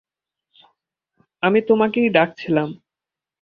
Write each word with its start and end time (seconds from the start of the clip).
আমি 1.43 1.59
তোমাকেই 1.61 2.07
ডাক 2.09 2.29
ছিলাম। 2.37 2.69